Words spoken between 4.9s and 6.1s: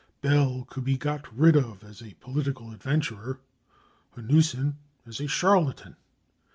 as a charlatan.